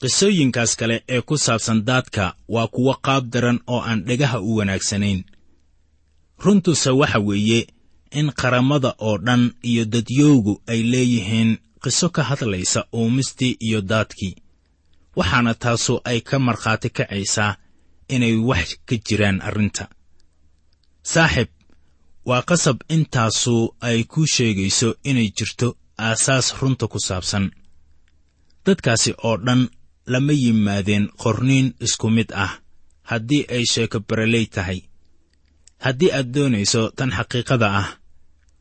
qisooyinkaas 0.00 0.72
kale 0.80 0.96
ee 1.14 1.20
ku 1.28 1.34
saabsan 1.38 1.78
daadka 1.88 2.24
waa 2.54 2.68
kuwo 2.74 2.94
qaab 3.06 3.24
daran 3.32 3.58
oo 3.66 3.80
aan 3.88 4.00
dhegaha 4.08 4.38
u 4.40 4.56
wanaagsanayn 4.58 5.20
runtuse 6.44 6.90
waxa 6.90 7.18
weeye 7.18 7.66
in 8.10 8.30
qaramada 8.40 8.94
oo 8.98 9.18
dhan 9.26 9.42
iyo 9.70 9.84
dadyowgu 9.84 10.62
ay 10.66 10.80
leeyihiin 10.92 11.50
qiso 11.82 12.08
ka 12.16 12.22
hadlaysa 12.22 12.80
uumistii 12.94 13.56
iyo 13.66 13.80
daadkii 13.80 14.34
waxaana 15.16 15.54
taasu 15.54 15.94
ay 16.04 16.20
ka 16.28 16.36
markhaati 16.38 16.88
kacaysaa 16.90 17.56
inay 18.14 18.34
wax 18.48 18.68
ka 18.88 18.94
jiraan 19.06 19.38
arrinta. 19.48 19.84
Saaxib 21.12 21.48
waa 22.28 22.42
qasab 22.48 22.78
intaasu 22.88 23.74
ay 23.80 24.04
kuu 24.04 24.26
sheegayso 24.34 24.88
inay 25.10 25.28
jirto 25.36 25.68
aasaas 25.98 26.46
runta 26.60 26.86
ku 26.92 26.98
saabsan. 27.08 27.50
Dadkaasi 28.66 29.10
oo 29.26 29.36
dhan 29.46 29.62
lama 30.12 30.32
yimaadeen 30.42 31.04
qorniin 31.22 31.68
isku 31.86 32.10
mid 32.16 32.30
ah 32.44 32.52
haddii 33.10 33.44
ay 33.54 33.64
sheeko 33.72 33.98
bareley 34.08 34.46
tahay 34.54 34.80
haddii 35.84 36.10
aad 36.18 36.28
doonayso 36.34 36.82
tan 36.96 37.10
xaqiiqada 37.18 37.66
ah 37.80 37.88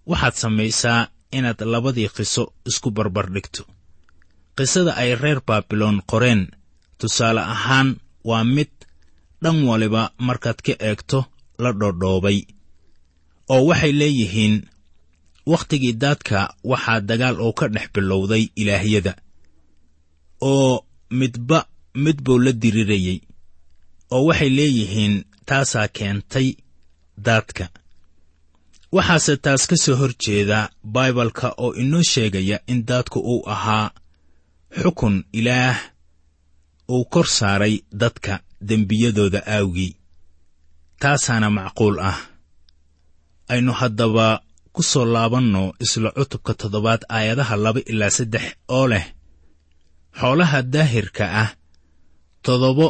waxaad 0.10 0.36
samaysaa 0.44 1.00
inaad 1.38 1.60
labadii 1.74 2.10
qiso 2.18 2.44
isku 2.70 2.90
barbar 2.98 3.28
dhigto. 3.36 3.64
Qisada 4.58 4.92
ay 5.02 5.12
reer 5.22 5.40
baabiloon 5.48 5.98
qoreen 6.12 6.42
tusaale 7.00 7.42
ahaan 7.56 7.90
waa 8.30 8.44
mid 8.56 8.72
dhan 9.44 9.58
waliba 9.70 10.02
markaad 10.28 10.60
ka 10.66 10.74
eegto 10.90 11.20
la 11.64 11.70
dhodhoobay 11.80 12.40
oo 13.54 13.62
waxay 13.70 13.94
leeyihiin 14.02 14.56
wakhtigii 15.52 15.94
daadka 16.04 16.40
waxaa 16.72 17.00
dagaal 17.10 17.38
oo 17.46 17.54
ka 17.60 17.66
dhex 17.74 17.88
bilowday 17.96 18.44
ilaahyada 18.62 19.14
oo 20.52 20.74
midba 21.20 21.60
mid 22.04 22.18
buu 22.26 22.40
la 22.46 22.52
dirirayey 22.62 23.18
oo 24.16 24.24
waxay 24.30 24.50
leeyihiin 24.58 25.16
taasaa 25.48 25.88
keentay 25.98 26.48
daadka. 27.18 27.70
Waxaase 28.96 29.38
taas 29.44 29.64
ka 29.70 29.76
soo 29.84 29.96
hor 30.00 30.14
jeeda 30.24 30.70
baibalka 30.84 31.48
oo 31.64 31.74
inoo 31.82 32.04
sheegaya 32.12 32.60
in 32.72 32.86
daadku 32.90 33.20
uu 33.20 33.44
ahaa 33.54 33.92
xukun 34.82 35.16
ilaah 35.40 35.78
uu 36.90 37.06
kor 37.14 37.28
saaray 37.28 37.76
dadka 38.02 38.34
dembiyadooda 38.68 39.40
aawgii. 39.56 39.94
Taasaana 41.02 41.50
macquul 41.50 42.00
ah. 42.00 42.18
Aynu 43.52 43.72
haddaba 43.80 44.28
ku 44.74 44.84
soo 44.84 45.06
laabanno 45.14 45.74
isla 45.84 46.10
cutubka 46.18 46.54
toddobaad 46.54 47.02
aayadaha 47.16 47.56
laba 47.64 47.80
ilaa 47.92 48.10
saddex 48.18 48.46
oo 48.78 48.88
leh. 48.92 49.06
Xoolaha 50.20 50.60
daahirka 50.74 51.26
ah 51.44 51.50
toddobo 52.46 52.88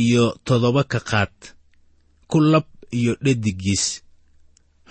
iyo 0.00 0.24
toddoba 0.46 0.82
ka 0.92 1.00
qaad. 1.10 1.34
Ku 2.30 2.40
lab 2.40 2.64
iyo 2.98 3.12
dhedigiis 3.24 3.84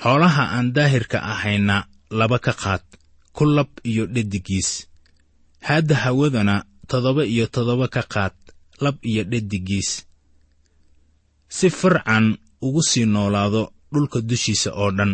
xoolaha 0.01 0.43
aan 0.55 0.67
daahirka 0.75 1.17
ahayna 1.33 1.77
laba 2.19 2.37
ka 2.45 2.53
qaad 2.63 2.83
ku 3.35 3.43
lab 3.55 3.69
iyo 3.91 4.03
dhedigiis 4.15 4.69
haadda 5.67 5.95
hawadana 6.03 6.55
toddoba 6.89 7.23
iyo 7.33 7.45
toddoba 7.53 7.87
ka 7.95 8.03
qaad 8.13 8.35
lab 8.83 8.97
iyo 9.11 9.23
dhedigiis 9.31 9.89
si 11.55 11.67
farcan 11.79 12.25
ugu 12.65 12.81
sii 12.89 13.05
noolaado 13.13 13.63
dhulka 13.93 14.21
dushiisa 14.29 14.69
oo 14.81 14.91
dhan. 14.97 15.13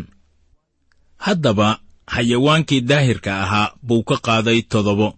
Haddaba 1.26 1.70
xayawaankii 2.14 2.82
daahirka 2.90 3.32
ahaa 3.44 3.74
buu 3.88 4.04
ka 4.10 4.18
qaaday 4.26 4.62
toddobo. 4.72 5.10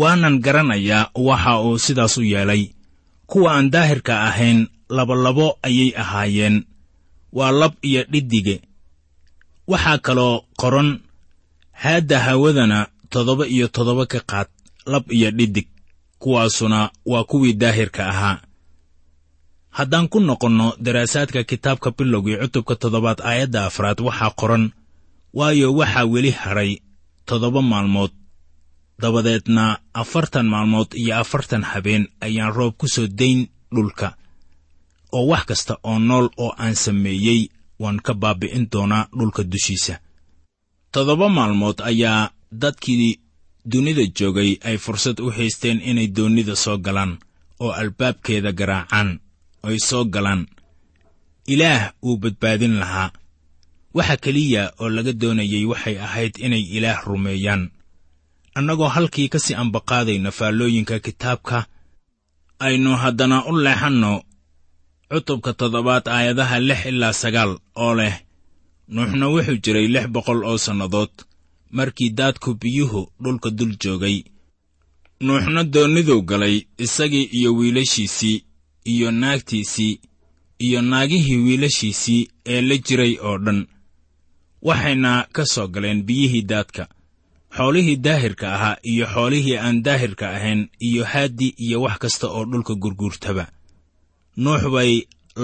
Waanan 0.00 0.36
garanayaa 0.44 1.10
waxa 1.14 1.52
uu 1.66 1.78
sidaas 1.84 2.14
u 2.18 2.22
yeelay. 2.32 2.62
Kuwa 3.30 3.50
aan 3.56 3.70
daahirka 3.70 4.14
ahayn 4.28 4.66
labolabo 4.88 5.58
ayay 5.62 5.90
ahaayeen. 6.02 6.56
Waa 7.32 7.52
lab 7.52 7.72
iyo 7.82 8.02
dhiddige 8.12 8.56
waxaa 9.68 9.98
kaloo 9.98 10.44
qoran 10.60 11.00
haadda 11.72 12.18
hawadana 12.26 12.78
toddoba 13.10 13.44
iyo 13.46 13.68
toddoba 13.68 14.06
ka 14.06 14.20
qaad. 14.30 14.48
Lab 14.86 15.12
iyo 15.12 15.30
dhiddig 15.30 15.68
kuwaasuna 16.18 16.90
waa 17.06 17.24
kuwii 17.24 17.52
daahirka 17.52 18.06
ahaa. 18.08 18.40
Haddaan 19.70 20.08
ku 20.08 20.18
noqonno 20.20 20.74
daraasaadka 20.80 21.44
kitaabka 21.44 21.90
bilowgii 21.96 22.36
cutubka 22.42 22.74
toddobaad 22.76 23.20
aayadda 23.20 23.66
afraad 23.68 24.00
waxaa 24.00 24.30
qoran 24.40 24.64
waayo 25.38 25.68
waxaa 25.78 26.04
weli 26.12 26.30
hadhay 26.30 26.70
toddoba 27.28 27.62
maalmood. 27.62 28.10
Dabadeedna 29.02 29.78
afartan 29.94 30.46
maalmood 30.48 30.90
iyo 31.02 31.16
afartan 31.22 31.62
habeen 31.62 32.08
ayaan 32.20 32.52
roob 32.56 32.74
ku 32.80 32.88
soo 32.88 33.06
dayn 33.06 33.46
dhulka 33.74 34.16
oo 35.12 35.26
wax 35.30 35.44
kasta 35.48 35.74
oo 35.82 35.98
nool 35.98 36.26
oo 36.36 36.52
aan 36.58 36.74
sameeyey 36.74 37.48
waan 37.82 38.00
ka 38.06 38.14
baabi'in 38.14 38.68
doonaa 38.72 39.08
dhulka 39.18 39.42
dushiisa. 39.52 39.94
Toddoba 40.92 41.28
maalmood 41.28 41.78
ayaa 41.90 42.30
dadkii 42.52 43.20
dunida 43.64 44.02
joogay 44.18 44.56
ay 44.68 44.76
fursad 44.78 45.20
u 45.20 45.30
haysteen 45.30 45.80
inay 45.90 46.08
doonnida 46.16 46.56
soo 46.56 46.78
galaan 46.78 47.18
oo 47.60 47.70
albaabkeeda 47.72 48.52
garaacaan 48.52 49.20
ay 49.62 49.78
soo 49.78 50.04
galaan. 50.04 50.46
Ilaah 51.46 51.92
wuu 52.02 52.16
badbaadin 52.16 52.76
lahaa. 52.78 53.10
Waxa 53.94 54.16
keliya 54.16 54.72
oo 54.80 54.88
laga 54.88 55.12
doonayay 55.12 55.64
waxay 55.64 55.96
ahayd 55.98 56.34
inay 56.38 56.60
ilaah 56.76 57.04
rumeeyaan. 57.04 57.70
Annagoo 58.54 58.88
halkii 58.88 59.28
ka 59.28 59.38
sii 59.38 59.54
ambaqaadayna 59.54 60.30
faallooyinka 60.30 60.98
kitaabka 61.00 61.66
aynu 62.58 62.96
haddana 62.96 63.44
u 63.46 63.52
leexanno 63.64 64.22
cutubka 65.10 65.52
toddobaad 65.58 66.04
aayadaha 66.08 66.56
lix 66.68 66.80
ilaa 66.90 67.12
sagaal 67.22 67.52
oo 67.84 67.94
leh 67.98 68.14
nuuxna 68.94 69.26
wuxuu 69.32 69.58
jiray 69.64 69.86
lix 69.94 70.06
boqol 70.14 70.40
oo 70.50 70.58
sannadood 70.66 71.12
markii 71.76 72.10
daadku 72.18 72.50
biyuhu 72.60 73.00
dhulka 73.22 73.50
dul 73.50 73.72
joogay. 73.82 74.18
Nuuxna 75.26 75.64
doonniduu 75.64 76.22
galay 76.30 76.56
isagii 76.84 77.26
iyo 77.38 77.50
wiilashiisii 77.58 78.44
iyo 78.92 79.10
naagtiisii 79.10 80.00
iyo 80.58 80.80
naagihii 80.82 81.36
wiilashiisii 81.44 82.28
ee 82.46 82.60
la 82.68 82.76
jiray 82.86 83.14
oo 83.28 83.38
dhan. 83.44 83.66
Waxayna 84.62 85.26
ka 85.32 85.44
soo 85.46 85.66
galeen 85.68 86.02
biyihii 86.02 86.42
daadka 86.42 86.88
xoolihii 87.56 87.96
daahirka 87.96 88.54
ahaa 88.54 88.76
iyo 88.82 89.06
xoolihii 89.14 89.56
aan 89.56 89.82
daahirka 89.82 90.30
ahayn 90.36 90.68
iyo 90.80 91.04
haaddi 91.04 91.48
iyo 91.64 91.82
wax 91.82 91.98
kasta 91.98 92.26
oo 92.28 92.44
dhulka 92.44 92.74
gurguurtaba 92.74 93.44
nuux 94.42 94.62
bay 94.74 94.92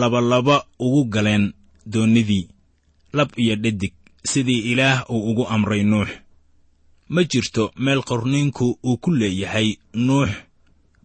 labalaba 0.00 0.56
ugu 0.84 1.02
galeen 1.14 1.44
doonnidii 1.92 2.48
lab 3.16 3.28
iyo 3.42 3.54
dhedig 3.62 3.92
sidii 4.30 4.60
ilaah 4.72 4.98
uu 5.10 5.30
ugu 5.30 5.44
amray 5.54 5.82
nuux. 5.92 6.08
Ma 7.08 7.20
jirto 7.30 7.64
meel 7.76 8.00
qorniinku 8.08 8.66
uu 8.86 8.96
ku 9.02 9.10
leeyahay 9.20 9.68
nuux. 10.06 10.30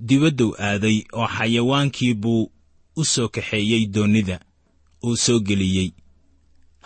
Dibaddow 0.08 0.52
aaday 0.68 0.98
oo 1.14 1.28
xayawaankii 1.36 2.14
buu 2.14 2.52
u 2.96 3.06
soo 3.06 3.28
kaxeeyey 3.34 3.84
doonnida 3.94 4.40
uu 5.04 5.16
soo 5.24 5.40
geliyey. 5.48 5.90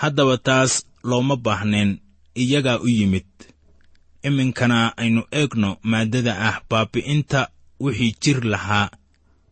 Haddaba 0.01 0.37
taas 0.37 0.71
looma 1.03 1.35
baahneen 1.45 1.91
iyagaa 2.41 2.79
u 2.79 2.87
yimid. 2.97 3.25
Iminkana 4.23 4.97
aynu 4.97 5.21
eegno 5.31 5.69
maaddada 5.83 6.33
ah 6.49 6.57
baabbi'inta 6.69 7.41
wixii 7.79 8.15
jir 8.21 8.39
lahaa 8.53 8.89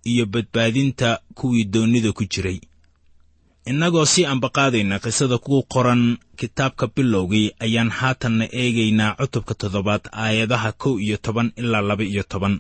iyo 0.04 0.26
badbaadinta 0.26 1.10
kuwii 1.38 1.64
doonnida 1.74 2.12
ku 2.18 2.24
jiray. 2.32 2.60
Innagoo 3.66 4.06
sii 4.06 4.26
ambaqaadayna 4.26 5.00
qisada 5.04 5.38
ku 5.38 5.64
qoran 5.74 6.18
kitaabka 6.40 6.86
bilowgii 6.96 7.52
ayaan 7.66 7.90
haatanna 7.90 8.46
eegaynaa 8.62 9.16
cutubka 9.20 9.54
toddobaad 9.60 10.04
aayadaha 10.24 10.72
kow 10.82 10.94
iyo 11.06 11.18
toban 11.18 11.48
ilaa 11.62 11.82
laba 11.90 12.04
iyo 12.04 12.24
toban. 12.32 12.56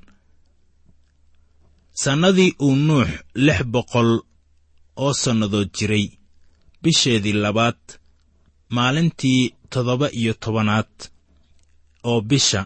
Sannadii 2.03 2.55
uu 2.65 2.75
nuux 2.87 3.07
lix 3.45 3.59
boqol 3.73 4.09
oo 5.03 5.13
sannadood 5.13 5.69
jiray 5.77 6.05
bisheedii 6.81 7.33
labaad 7.43 7.79
maalintii 8.75 9.41
toddoba 9.71 10.07
iyo 10.19 10.33
tobanaad 10.43 10.91
oo 12.09 12.21
bisha 12.21 12.61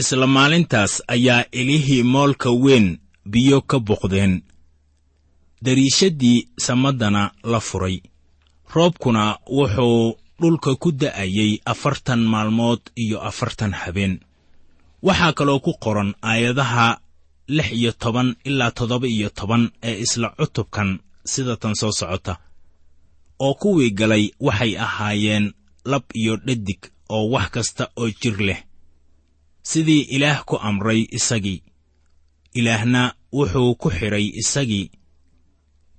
isla 0.00 0.26
maalintaas 0.26 0.92
ayaa 1.14 1.44
ilihii 1.60 2.02
moolka 2.02 2.50
weyn 2.64 2.88
biyo 3.32 3.58
ka 3.70 3.78
buqdeen 3.88 4.34
dariishaddii 5.64 6.48
samaddana 6.66 7.22
la 7.52 7.60
furay. 7.60 7.96
Roobkuna 8.74 9.38
wuxuu 9.56 10.16
dhulka 10.40 10.74
ku 10.82 10.92
da'ayey 10.92 11.52
afartan 11.72 12.20
maalmood 12.32 12.80
iyo 12.96 13.18
afartan 13.30 13.72
habeen. 13.80 14.14
Waxaa 15.02 15.32
kaloo 15.38 15.60
ku 15.60 15.72
qoran 15.84 16.14
aayadaha 16.22 17.00
lix 17.56 17.68
iyo 17.72 17.92
toban 17.92 18.36
ilaa 18.44 18.70
toddoba 18.70 19.06
iyo 19.08 19.28
toban 19.30 19.70
ee 19.82 19.96
isla 20.04 20.28
cutubkan 20.38 20.98
sida 21.24 21.56
tan 21.56 21.74
soo 21.80 21.92
socota 21.92 22.34
oo 23.44 23.54
kuwii 23.54 23.90
galay 23.98 24.24
waxay 24.46 24.72
ahaayeen 24.78 25.46
lab 25.90 26.02
iyo 26.20 26.36
dhadig 26.46 26.80
oo 27.08 27.24
wax 27.32 27.48
kasta 27.54 27.84
oo 27.96 28.08
jir 28.20 28.36
leh. 28.48 28.60
Sidii 29.62 30.02
ilaah 30.16 30.44
ku 30.44 30.56
amray 30.68 31.00
isagii 31.18 31.62
ilaahna 32.58 33.14
wuxuu 33.32 33.74
ku 33.80 33.88
xidhay 33.90 34.26
isagii. 34.40 34.90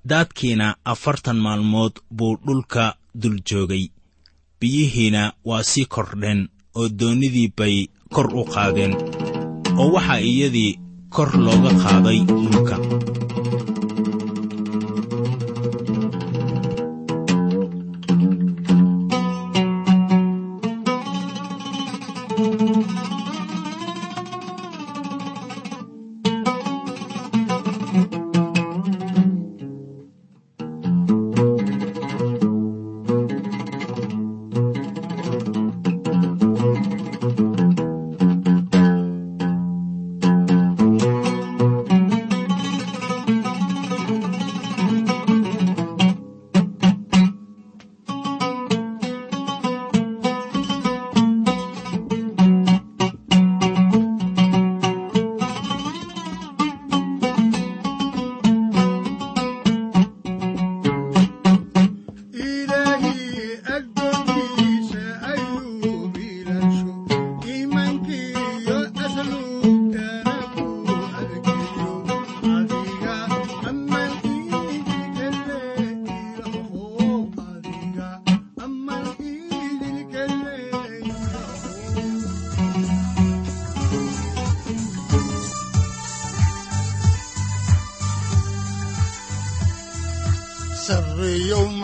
Daadkiina 0.09 0.67
afartan 0.91 1.37
maalmood 1.45 1.93
buu 2.17 2.37
dhulka 2.45 2.95
dul 3.21 3.37
joogay. 3.47 3.85
Biyihiina 4.59 5.33
waa 5.45 5.63
sii 5.63 5.85
kordheen 5.93 6.41
oo 6.75 6.89
doonnidii 6.99 7.53
bay 7.57 7.87
kor 8.13 8.27
u 8.39 8.43
qaadeen 8.53 8.93
oo 9.79 9.87
waxaa 9.93 10.19
iyadii 10.31 10.79
kor 11.15 11.29
looga 11.45 11.71
qaaday 11.83 12.19
dhulka 12.27 12.75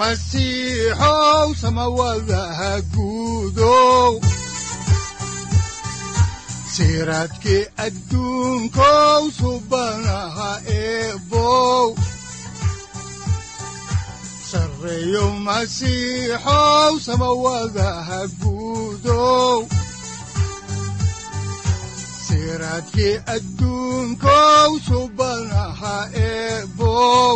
masiixow 0.06 1.50
samawadaha 1.62 2.72
guudow 2.94 4.22
siraadkii 6.74 7.64
adduunkow 7.86 9.24
subanaha 9.40 10.52
eebow 10.78 11.88
sarreeyow 14.52 15.32
masiixow 15.48 16.92
samawadaha 17.08 18.20
guudow 18.42 19.58
siraadkii 22.28 23.16
adduunkow 23.36 24.70
subanaha 24.88 25.98
eebow 26.30 27.36